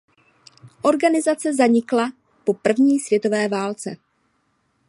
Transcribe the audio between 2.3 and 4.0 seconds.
po první světové válce.